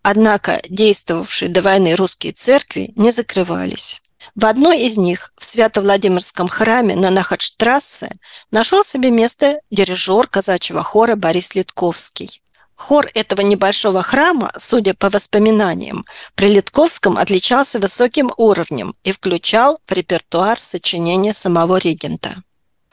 Однако 0.00 0.62
действовавшие 0.70 1.50
до 1.50 1.60
войны 1.60 1.94
русские 1.96 2.32
церкви 2.32 2.94
не 2.96 3.10
закрывались. 3.10 4.00
В 4.34 4.46
одной 4.46 4.80
из 4.86 4.96
них, 4.96 5.34
в 5.36 5.44
Свято-Владимирском 5.44 6.48
храме 6.48 6.96
на 6.96 7.10
Нахатштрассе, 7.10 8.10
нашел 8.50 8.82
себе 8.82 9.10
место 9.10 9.60
дирижер 9.70 10.28
казачьего 10.28 10.82
хора 10.82 11.14
Борис 11.14 11.54
Литковский. 11.54 12.40
Хор 12.76 13.10
этого 13.14 13.40
небольшого 13.40 14.02
храма, 14.02 14.52
судя 14.58 14.94
по 14.94 15.08
воспоминаниям, 15.08 16.04
при 16.34 16.48
Литковском 16.48 17.16
отличался 17.16 17.78
высоким 17.78 18.30
уровнем 18.36 18.94
и 19.02 19.12
включал 19.12 19.80
в 19.86 19.92
репертуар 19.92 20.60
сочинения 20.60 21.32
самого 21.32 21.78
регента. 21.78 22.36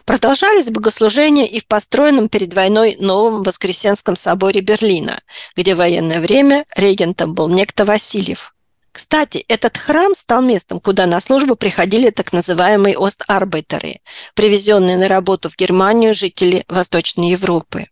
Продолжались 0.05 0.69
богослужения 0.69 1.45
и 1.45 1.59
в 1.59 1.67
построенном 1.67 2.27
перед 2.27 2.53
войной 2.53 2.97
новом 2.99 3.43
Воскресенском 3.43 4.15
соборе 4.15 4.61
Берлина, 4.61 5.19
где 5.55 5.75
в 5.75 5.77
военное 5.77 6.19
время 6.19 6.65
регентом 6.75 7.35
был 7.35 7.49
некто 7.49 7.85
Васильев. 7.85 8.53
Кстати, 8.91 9.43
этот 9.47 9.77
храм 9.77 10.13
стал 10.13 10.41
местом, 10.41 10.79
куда 10.79 11.07
на 11.07 11.19
службу 11.19 11.55
приходили 11.55 12.09
так 12.09 12.31
называемые 12.31 12.95
остарбайтеры, 12.97 14.01
привезенные 14.33 14.97
на 14.97 15.07
работу 15.07 15.49
в 15.49 15.57
Германию 15.57 16.13
жители 16.13 16.63
Восточной 16.67 17.31
Европы. 17.31 17.87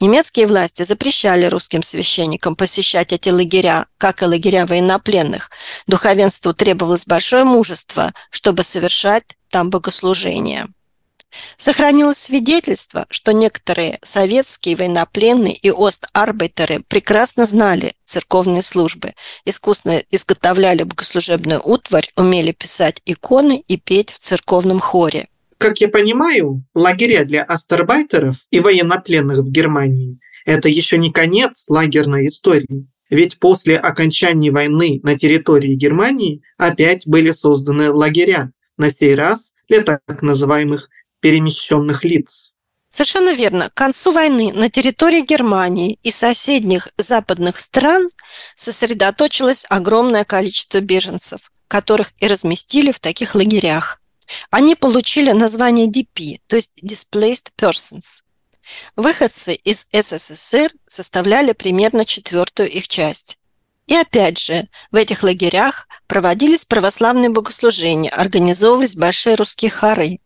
Немецкие 0.00 0.46
власти 0.46 0.84
запрещали 0.84 1.46
русским 1.46 1.82
священникам 1.82 2.56
посещать 2.56 3.12
эти 3.12 3.28
лагеря, 3.28 3.86
как 3.98 4.22
и 4.22 4.26
лагеря 4.26 4.66
военнопленных. 4.66 5.50
Духовенству 5.86 6.54
требовалось 6.54 7.06
большое 7.06 7.44
мужество, 7.44 8.12
чтобы 8.30 8.64
совершать 8.64 9.36
там 9.50 9.70
богослужения. 9.70 10.68
Сохранилось 11.56 12.18
свидетельство, 12.18 13.06
что 13.10 13.32
некоторые 13.32 13.98
советские 14.02 14.76
военнопленные 14.76 15.54
и 15.54 15.70
остарбайтеры 15.70 16.82
прекрасно 16.88 17.46
знали 17.46 17.94
церковные 18.04 18.62
службы, 18.62 19.14
искусно 19.44 20.02
изготовляли 20.10 20.84
богослужебную 20.84 21.60
утварь, 21.62 22.10
умели 22.16 22.52
писать 22.52 23.02
иконы 23.04 23.62
и 23.66 23.76
петь 23.76 24.12
в 24.12 24.20
церковном 24.20 24.80
хоре. 24.80 25.28
Как 25.58 25.80
я 25.80 25.88
понимаю, 25.88 26.64
лагеря 26.74 27.24
для 27.24 27.42
астарбайтеров 27.42 28.36
и 28.50 28.60
военнопленных 28.60 29.38
в 29.38 29.50
Германии– 29.50 30.18
это 30.44 30.68
еще 30.68 30.98
не 30.98 31.10
конец 31.10 31.68
лагерной 31.68 32.26
истории. 32.26 32.86
Ведь 33.08 33.38
после 33.38 33.78
окончания 33.78 34.50
войны 34.50 35.00
на 35.02 35.16
территории 35.16 35.74
Германии 35.74 36.42
опять 36.58 37.06
были 37.06 37.30
созданы 37.30 37.90
лагеря, 37.90 38.52
на 38.76 38.90
сей 38.90 39.14
раз 39.14 39.54
для 39.68 39.82
так 39.82 40.22
называемых 40.22 40.90
перемещенных 41.20 42.04
лиц. 42.04 42.54
Совершенно 42.90 43.34
верно. 43.34 43.70
К 43.70 43.74
концу 43.74 44.12
войны 44.12 44.52
на 44.52 44.70
территории 44.70 45.20
Германии 45.22 45.98
и 46.02 46.10
соседних 46.10 46.88
западных 46.96 47.60
стран 47.60 48.08
сосредоточилось 48.54 49.66
огромное 49.68 50.24
количество 50.24 50.80
беженцев, 50.80 51.50
которых 51.68 52.12
и 52.18 52.26
разместили 52.26 52.92
в 52.92 53.00
таких 53.00 53.34
лагерях. 53.34 54.00
Они 54.50 54.74
получили 54.74 55.32
название 55.32 55.86
DP, 55.86 56.40
то 56.46 56.56
есть 56.56 56.72
Displaced 56.82 57.48
Persons. 57.58 58.22
Выходцы 58.96 59.54
из 59.54 59.86
СССР 59.92 60.70
составляли 60.86 61.52
примерно 61.52 62.04
четвертую 62.04 62.70
их 62.70 62.88
часть. 62.88 63.38
И 63.86 63.94
опять 63.94 64.38
же, 64.38 64.68
в 64.90 64.96
этих 64.96 65.22
лагерях 65.22 65.86
проводились 66.08 66.64
православные 66.64 67.30
богослужения, 67.30 68.10
организовывались 68.10 68.96
большие 68.96 69.36
русские 69.36 69.70
хоры. 69.70 70.18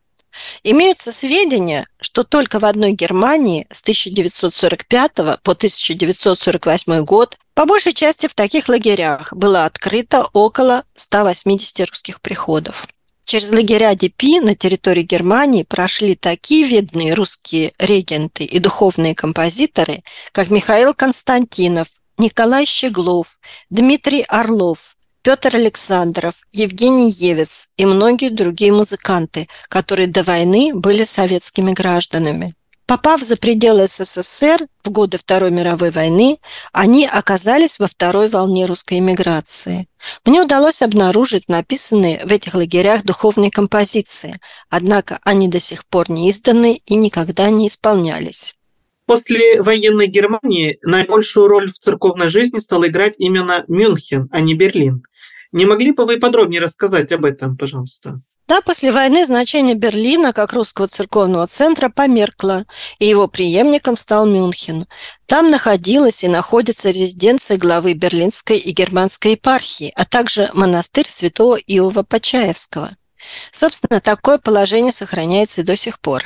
Имеются 0.63 1.13
сведения, 1.13 1.87
что 2.01 2.25
только 2.25 2.61
в 2.61 2.65
одной 2.65 2.93
Германии 2.93 3.67
с 3.71 3.83
1945 3.83 5.15
по 5.43 5.53
1948 5.53 7.05
год 7.05 7.37
по 7.55 7.67
большей 7.67 7.93
части 7.93 8.29
в 8.29 8.35
таких 8.35 8.69
лагерях 8.69 9.35
было 9.35 9.67
открыто 9.67 10.29
около 10.33 10.85
180 10.95 11.91
русских 11.91 12.21
приходов. 12.23 12.87
Через 13.31 13.53
лагеря 13.53 13.95
ДП 13.95 14.43
на 14.43 14.57
территории 14.57 15.05
Германии 15.05 15.63
прошли 15.63 16.17
такие 16.17 16.67
видные 16.67 17.15
русские 17.15 17.73
регенты 17.79 18.43
и 18.43 18.59
духовные 18.59 19.15
композиторы, 19.15 20.03
как 20.33 20.51
Михаил 20.51 20.95
Константинов, 20.95 21.87
Николай 22.19 22.67
Щеглов, 22.67 23.39
Дмитрий 23.71 24.25
Орлов, 24.27 24.97
Петр 25.23 25.55
Александров, 25.55 26.41
Евгений 26.51 27.09
Евец 27.09 27.69
и 27.77 27.87
многие 27.87 28.31
другие 28.31 28.73
музыканты, 28.73 29.47
которые 29.69 30.09
до 30.09 30.25
войны 30.25 30.73
были 30.75 31.05
советскими 31.05 31.71
гражданами. 31.71 32.57
Попав 32.91 33.23
за 33.23 33.37
пределы 33.37 33.87
СССР 33.87 34.67
в 34.83 34.91
годы 34.91 35.17
Второй 35.17 35.53
мировой 35.53 35.93
войны, 35.93 36.39
они 36.73 37.07
оказались 37.07 37.79
во 37.79 37.87
второй 37.87 38.27
волне 38.27 38.67
русской 38.67 38.99
эмиграции. 38.99 39.87
Мне 40.27 40.43
удалось 40.43 40.83
обнаружить 40.83 41.49
написанные 41.49 42.27
в 42.27 42.33
этих 42.33 42.55
лагерях 42.55 43.05
духовные 43.05 43.53
композиции, 43.53 44.41
однако 44.71 45.21
они 45.23 45.47
до 45.47 45.61
сих 45.61 45.87
пор 45.87 46.11
не 46.11 46.31
изданы 46.31 46.83
и 46.85 46.97
никогда 46.97 47.49
не 47.49 47.69
исполнялись. 47.69 48.57
После 49.07 49.63
военной 49.63 50.09
Германии 50.09 50.81
наибольшую 50.83 51.47
роль 51.47 51.69
в 51.69 51.79
церковной 51.79 52.29
жизни 52.29 52.59
стал 52.59 52.85
играть 52.85 53.15
именно 53.19 53.65
Мюнхен, 53.69 54.29
а 54.33 54.41
не 54.41 54.55
Берлин. 54.55 55.05
Не 55.53 55.65
могли 55.65 55.93
бы 55.93 56.07
вы 56.07 56.19
подробнее 56.19 56.61
рассказать 56.61 57.13
об 57.13 57.25
этом, 57.25 57.57
пожалуйста? 57.57 58.21
Да, 58.51 58.63
после 58.63 58.91
войны 58.91 59.25
значение 59.25 59.77
Берлина 59.77 60.33
как 60.33 60.55
русского 60.55 60.89
церковного 60.89 61.47
центра 61.47 61.89
померкло, 61.89 62.65
и 62.99 63.07
его 63.07 63.29
преемником 63.29 63.97
стал 63.97 64.27
Мюнхен. 64.27 64.87
Там 65.27 65.53
находилась 65.53 66.25
и 66.25 66.29
находится 66.29 66.91
резиденция 66.91 67.59
главы 67.59 67.93
Берлинской 67.93 68.59
и 68.59 68.73
Германской 68.73 69.33
епархии, 69.33 69.93
а 69.95 70.05
также 70.05 70.51
монастырь 70.53 71.07
святого 71.07 71.59
Иова 71.59 72.03
Почаевского. 72.03 72.91
Собственно, 73.53 74.01
такое 74.01 74.39
положение 74.39 74.91
сохраняется 74.91 75.61
и 75.61 75.65
до 75.65 75.77
сих 75.77 76.01
пор. 76.01 76.25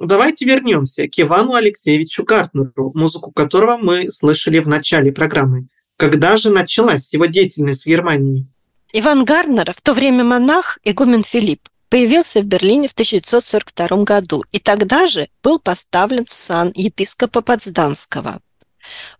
Давайте 0.00 0.46
вернемся 0.46 1.06
к 1.06 1.20
Ивану 1.20 1.52
Алексеевичу 1.52 2.24
Гартнеру, 2.24 2.92
музыку 2.94 3.30
которого 3.30 3.76
мы 3.76 4.10
слышали 4.10 4.58
в 4.58 4.68
начале 4.68 5.12
программы. 5.12 5.68
Когда 5.98 6.38
же 6.38 6.48
началась 6.48 7.12
его 7.12 7.26
деятельность 7.26 7.82
в 7.82 7.88
Германии? 7.88 8.46
Иван 8.92 9.26
Гарднер, 9.26 9.72
в 9.74 9.82
то 9.82 9.92
время 9.92 10.24
монах, 10.24 10.78
игумен 10.82 11.22
Филипп, 11.22 11.68
появился 11.90 12.40
в 12.40 12.44
Берлине 12.44 12.88
в 12.88 12.92
1942 12.92 14.04
году 14.04 14.44
и 14.50 14.58
тогда 14.58 15.06
же 15.06 15.28
был 15.42 15.58
поставлен 15.58 16.24
в 16.24 16.32
сан 16.32 16.72
епископа 16.74 17.42
Потсдамского. 17.42 18.40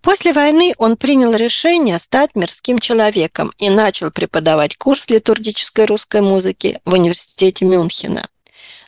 После 0.00 0.32
войны 0.32 0.74
он 0.78 0.96
принял 0.96 1.34
решение 1.34 1.98
стать 1.98 2.34
мирским 2.34 2.78
человеком 2.78 3.52
и 3.58 3.68
начал 3.68 4.10
преподавать 4.10 4.78
курс 4.78 5.10
литургической 5.10 5.84
русской 5.84 6.22
музыки 6.22 6.80
в 6.86 6.94
университете 6.94 7.66
Мюнхена. 7.66 8.26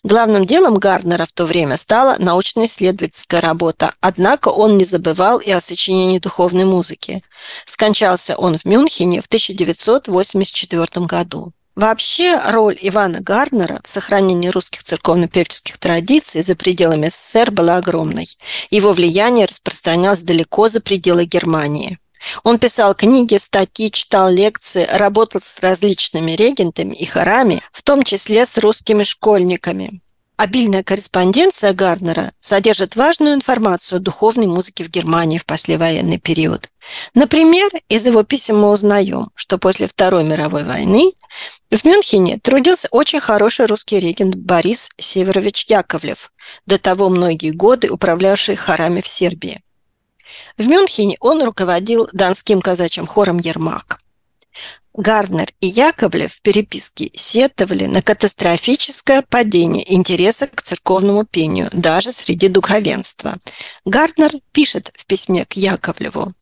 Главным 0.03 0.47
делом 0.47 0.79
Гарднера 0.79 1.27
в 1.27 1.33
то 1.33 1.45
время 1.45 1.77
стала 1.77 2.17
научно-исследовательская 2.19 3.43
работа, 3.43 3.93
однако 4.01 4.49
он 4.49 4.79
не 4.79 4.85
забывал 4.85 5.39
и 5.39 5.51
о 5.51 5.61
сочинении 5.61 6.19
духовной 6.19 6.65
музыки. 6.65 7.23
Скончался 7.67 8.35
он 8.37 8.57
в 8.57 8.65
Мюнхене 8.65 9.21
в 9.21 9.27
1984 9.27 11.07
году. 11.07 11.53
Вообще 11.77 12.41
роль 12.51 12.79
Ивана 12.81 13.21
Гарднера 13.21 13.81
в 13.85 13.89
сохранении 13.89 14.49
русских 14.49 14.85
церковно-певческих 14.85 15.79
традиций 15.79 16.43
за 16.43 16.57
пределами 16.57 17.09
СССР 17.09 17.51
была 17.51 17.77
огромной. 17.77 18.29
Его 18.71 18.93
влияние 18.93 19.47
распространялось 19.47 20.23
далеко 20.23 20.69
за 20.69 20.81
пределы 20.81 21.27
Германии. 21.27 21.99
Он 22.43 22.59
писал 22.59 22.95
книги, 22.95 23.37
статьи, 23.37 23.91
читал 23.91 24.31
лекции, 24.31 24.87
работал 24.91 25.41
с 25.41 25.59
различными 25.61 26.33
регентами 26.33 26.95
и 26.95 27.05
хорами, 27.07 27.63
в 27.73 27.83
том 27.83 28.03
числе 28.03 28.47
с 28.47 28.57
русскими 28.59 29.05
школьниками. 29.05 30.03
Обильная 30.41 30.83
корреспонденция 30.83 31.75
Гарнера 31.75 32.33
содержит 32.41 32.97
важную 32.97 33.35
информацию 33.35 33.99
о 33.99 34.01
духовной 34.01 34.47
музыке 34.47 34.85
в 34.85 34.89
Германии 34.89 35.37
в 35.37 35.45
послевоенный 35.45 36.17
период. 36.17 36.71
Например, 37.13 37.69
из 37.91 38.07
его 38.07 38.23
писем 38.23 38.59
мы 38.59 38.71
узнаем, 38.71 39.29
что 39.35 39.59
после 39.59 39.87
Второй 39.87 40.25
мировой 40.25 40.65
войны 40.65 41.13
в 41.71 41.85
Мюнхене 41.85 42.39
трудился 42.39 42.89
очень 42.91 43.21
хороший 43.21 43.67
русский 43.67 44.01
регент 44.01 44.35
Борис 44.35 44.89
Северович 44.97 45.67
Яковлев, 45.69 46.33
до 46.65 46.79
того 46.79 47.11
многие 47.11 47.51
годы 47.51 47.91
управлявший 47.91 48.57
хорами 48.57 49.03
в 49.03 49.07
Сербии. 49.07 49.61
В 50.57 50.67
Мюнхене 50.67 51.17
он 51.21 51.43
руководил 51.43 52.09
донским 52.13 52.61
казачьим 52.61 53.07
хором 53.07 53.39
«Ермак». 53.39 53.99
Гарднер 54.93 55.53
и 55.61 55.69
Яковлев 55.69 56.33
в 56.33 56.43
переписке 56.43 57.11
сетовали 57.15 57.87
на 57.87 58.03
катастрофическое 58.03 59.23
падение 59.23 59.95
интереса 59.95 60.49
к 60.49 60.63
церковному 60.63 61.25
пению 61.25 61.69
даже 61.73 62.13
среди 62.13 62.49
духовенства. 62.49 63.37
Гарднер 63.85 64.33
пишет 64.53 64.93
в 64.97 65.07
письме 65.07 65.45
к 65.45 65.53
Яковлеву, 65.53 66.35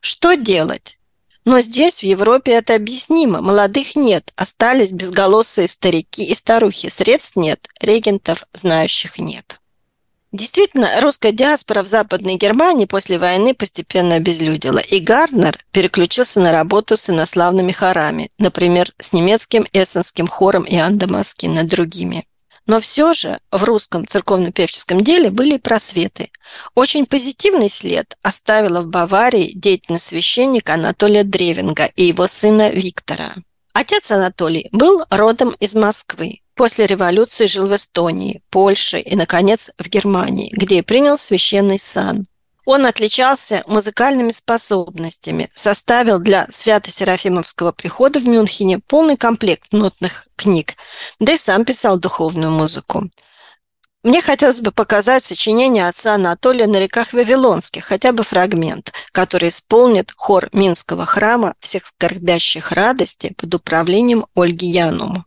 «Что 0.00 0.34
делать? 0.34 0.98
Но 1.44 1.60
здесь, 1.60 2.00
в 2.00 2.02
Европе, 2.02 2.52
это 2.52 2.74
объяснимо. 2.74 3.40
Молодых 3.40 3.94
нет, 3.96 4.32
остались 4.36 4.90
безголосые 4.90 5.68
старики 5.68 6.24
и 6.24 6.34
старухи. 6.34 6.88
Средств 6.88 7.36
нет, 7.36 7.68
регентов 7.80 8.44
знающих 8.52 9.18
нет». 9.18 9.60
Действительно, 10.36 11.00
русская 11.00 11.32
диаспора 11.32 11.82
в 11.82 11.86
Западной 11.86 12.34
Германии 12.36 12.84
после 12.84 13.18
войны 13.18 13.54
постепенно 13.54 14.16
обезлюдила, 14.16 14.80
и 14.80 15.00
Гарднер 15.00 15.64
переключился 15.70 16.40
на 16.40 16.52
работу 16.52 16.98
с 16.98 17.08
инославными 17.08 17.72
хорами, 17.72 18.30
например, 18.38 18.92
с 18.98 19.14
немецким 19.14 19.66
эссенским 19.72 20.26
хором 20.26 20.66
Иоанн 20.68 20.98
Дамаски 20.98 21.46
над 21.46 21.68
другими. 21.68 22.26
Но 22.66 22.80
все 22.80 23.14
же 23.14 23.38
в 23.50 23.64
русском 23.64 24.06
церковно-певческом 24.06 25.00
деле 25.00 25.30
были 25.30 25.56
просветы. 25.56 26.30
Очень 26.74 27.06
позитивный 27.06 27.70
след 27.70 28.14
оставила 28.20 28.82
в 28.82 28.88
Баварии 28.88 29.52
деятельность 29.54 30.04
священника 30.04 30.74
Анатолия 30.74 31.24
Древинга 31.24 31.86
и 31.96 32.04
его 32.04 32.26
сына 32.26 32.68
Виктора. 32.68 33.32
Отец 33.72 34.10
Анатолий 34.10 34.68
был 34.70 35.02
родом 35.08 35.56
из 35.60 35.74
Москвы. 35.74 36.40
После 36.56 36.86
революции 36.86 37.46
жил 37.46 37.66
в 37.66 37.76
Эстонии, 37.76 38.42
Польше 38.48 38.98
и, 38.98 39.14
наконец, 39.14 39.70
в 39.78 39.88
Германии, 39.88 40.50
где 40.52 40.78
и 40.78 40.82
принял 40.82 41.18
священный 41.18 41.78
сан. 41.78 42.24
Он 42.64 42.86
отличался 42.86 43.62
музыкальными 43.66 44.30
способностями, 44.30 45.50
составил 45.54 46.18
для 46.18 46.46
Свято-Серафимовского 46.50 47.72
прихода 47.72 48.20
в 48.20 48.26
Мюнхене 48.26 48.80
полный 48.80 49.18
комплект 49.18 49.72
нотных 49.72 50.26
книг, 50.34 50.74
да 51.20 51.34
и 51.34 51.36
сам 51.36 51.66
писал 51.66 51.98
духовную 51.98 52.50
музыку. 52.50 53.04
Мне 54.02 54.22
хотелось 54.22 54.60
бы 54.60 54.72
показать 54.72 55.24
сочинение 55.24 55.86
отца 55.88 56.14
Анатолия 56.14 56.66
на 56.66 56.78
реках 56.78 57.12
Вавилонских, 57.12 57.84
хотя 57.84 58.12
бы 58.12 58.22
фрагмент, 58.22 58.94
который 59.12 59.50
исполнит 59.50 60.10
хор 60.16 60.48
Минского 60.52 61.04
храма 61.04 61.54
всех 61.60 61.86
скорбящих 61.86 62.72
радости 62.72 63.34
под 63.36 63.54
управлением 63.54 64.24
Ольги 64.34 64.66
Янума. 64.66 65.26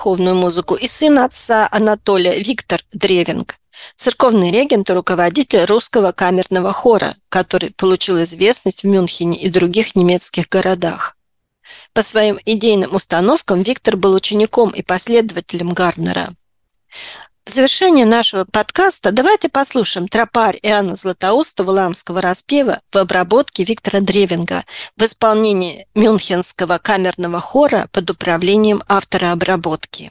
Духовную 0.00 0.34
музыку 0.34 0.76
и 0.76 0.86
сын 0.86 1.18
отца 1.18 1.68
Анатолия 1.70 2.38
Виктор 2.40 2.80
Древинг, 2.90 3.56
церковный 3.96 4.50
регент 4.50 4.88
и 4.88 4.94
руководитель 4.94 5.66
русского 5.66 6.12
камерного 6.12 6.72
хора, 6.72 7.16
который 7.28 7.70
получил 7.70 8.22
известность 8.22 8.82
в 8.82 8.86
Мюнхене 8.86 9.36
и 9.36 9.50
других 9.50 9.94
немецких 9.94 10.48
городах. 10.48 11.18
По 11.92 12.02
своим 12.02 12.38
идейным 12.46 12.94
установкам 12.94 13.62
Виктор 13.62 13.98
был 13.98 14.14
учеником 14.14 14.70
и 14.70 14.80
последователем 14.80 15.74
Гарнера. 15.74 16.30
В 17.46 17.50
завершение 17.50 18.04
нашего 18.04 18.44
подкаста 18.44 19.12
давайте 19.12 19.48
послушаем 19.48 20.08
тропарь 20.08 20.58
Иоанна 20.62 20.94
Златоустова 20.94 21.70
ламского 21.70 22.20
распева 22.20 22.80
в 22.92 22.98
обработке 22.98 23.64
Виктора 23.64 24.00
Древинга 24.00 24.64
в 24.96 25.04
исполнении 25.04 25.86
Мюнхенского 25.94 26.78
камерного 26.78 27.40
хора 27.40 27.88
под 27.92 28.10
управлением 28.10 28.82
автора 28.88 29.32
обработки. 29.32 30.10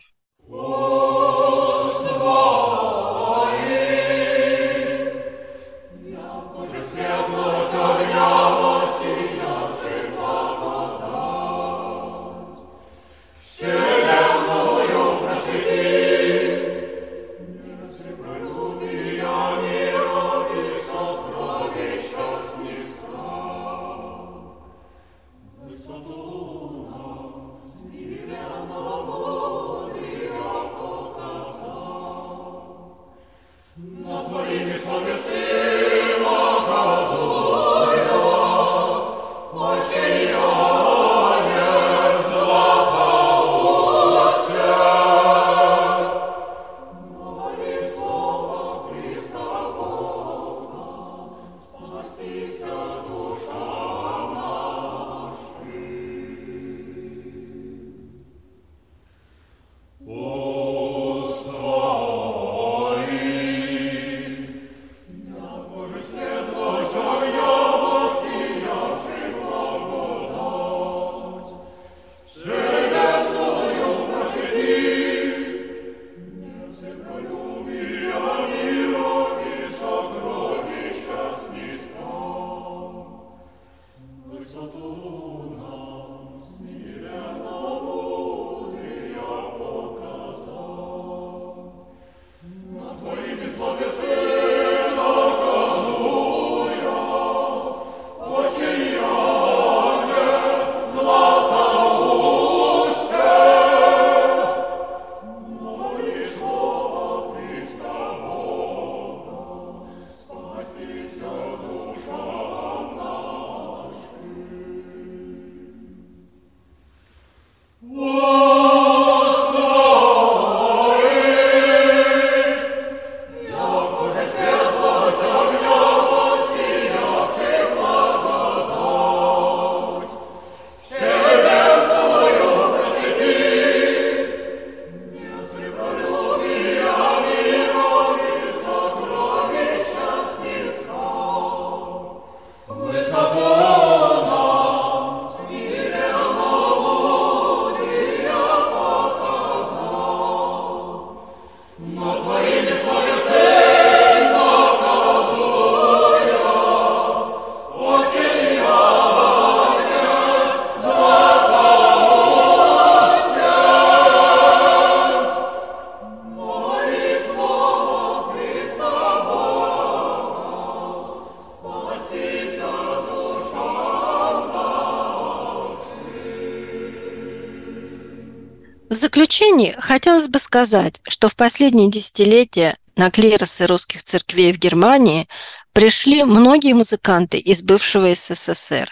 В 178.90 178.96
заключение 178.96 179.76
хотелось 179.78 180.28
бы 180.28 180.40
сказать, 180.40 181.00
что 181.08 181.30
в 181.30 181.36
последние 181.36 181.92
десятилетия 181.92 182.76
на 182.96 183.12
клиросы 183.12 183.68
русских 183.68 184.02
церквей 184.02 184.52
в 184.52 184.58
Германии 184.58 185.28
пришли 185.74 186.24
многие 186.24 186.74
музыканты 186.74 187.38
из 187.38 187.62
бывшего 187.62 188.16
СССР. 188.16 188.92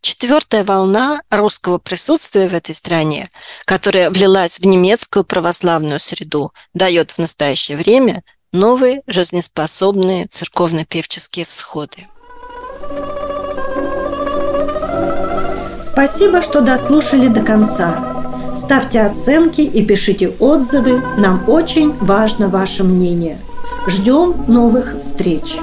Четвертая 0.00 0.62
волна 0.62 1.22
русского 1.28 1.78
присутствия 1.78 2.48
в 2.48 2.54
этой 2.54 2.72
стране, 2.72 3.30
которая 3.64 4.10
влилась 4.10 4.60
в 4.60 4.64
немецкую 4.64 5.24
православную 5.24 5.98
среду, 5.98 6.52
дает 6.72 7.10
в 7.10 7.18
настоящее 7.18 7.76
время 7.76 8.22
новые 8.52 9.02
жизнеспособные 9.08 10.28
церковно-певческие 10.28 11.46
всходы. 11.46 12.06
Спасибо, 15.80 16.42
что 16.42 16.60
дослушали 16.60 17.26
до 17.26 17.42
конца. 17.42 18.21
Ставьте 18.54 19.00
оценки 19.00 19.62
и 19.62 19.84
пишите 19.84 20.30
отзывы. 20.38 21.02
Нам 21.18 21.42
очень 21.48 21.92
важно 22.00 22.48
ваше 22.48 22.84
мнение. 22.84 23.38
Ждем 23.86 24.34
новых 24.46 24.96
встреч! 25.00 25.56